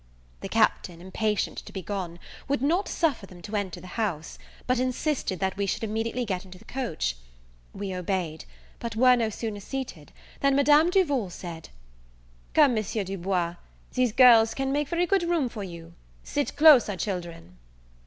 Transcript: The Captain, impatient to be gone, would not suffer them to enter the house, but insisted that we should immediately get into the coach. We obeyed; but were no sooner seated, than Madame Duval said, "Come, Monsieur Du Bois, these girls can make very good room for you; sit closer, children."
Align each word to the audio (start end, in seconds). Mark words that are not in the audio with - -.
The 0.39 0.49
Captain, 0.49 0.99
impatient 0.99 1.59
to 1.59 1.71
be 1.71 1.83
gone, 1.83 2.17
would 2.47 2.63
not 2.63 2.87
suffer 2.87 3.27
them 3.27 3.39
to 3.43 3.55
enter 3.55 3.79
the 3.79 3.85
house, 4.01 4.39
but 4.65 4.79
insisted 4.79 5.37
that 5.41 5.55
we 5.57 5.67
should 5.67 5.83
immediately 5.83 6.25
get 6.25 6.43
into 6.43 6.57
the 6.57 6.65
coach. 6.65 7.17
We 7.71 7.93
obeyed; 7.93 8.45
but 8.79 8.95
were 8.95 9.15
no 9.15 9.29
sooner 9.29 9.59
seated, 9.59 10.11
than 10.39 10.55
Madame 10.55 10.89
Duval 10.89 11.29
said, 11.29 11.69
"Come, 12.55 12.73
Monsieur 12.73 13.03
Du 13.03 13.15
Bois, 13.15 13.57
these 13.93 14.11
girls 14.11 14.55
can 14.55 14.71
make 14.71 14.87
very 14.87 15.05
good 15.05 15.21
room 15.29 15.47
for 15.49 15.63
you; 15.63 15.93
sit 16.23 16.55
closer, 16.55 16.97
children." 16.97 17.59